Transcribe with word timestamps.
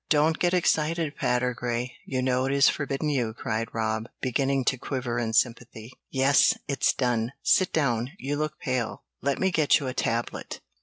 "Don't 0.09 0.39
get 0.39 0.55
excited, 0.55 1.15
Patergrey; 1.15 1.91
you 2.07 2.23
know 2.23 2.45
it 2.45 2.51
is 2.51 2.67
forbidden 2.69 3.07
you," 3.09 3.35
cried 3.35 3.69
Rob, 3.71 4.07
beginning 4.19 4.65
to 4.65 4.77
quiver 4.79 5.19
in 5.19 5.31
sympathy. 5.31 5.93
"Yes, 6.09 6.57
it's 6.67 6.91
done. 6.91 7.33
Sit 7.43 7.71
down; 7.71 8.13
you 8.17 8.35
look 8.35 8.57
pale 8.57 9.03
let 9.21 9.37
me 9.37 9.51
get 9.51 9.77
you 9.79 9.85
a 9.85 9.93
tablet." 9.93 10.59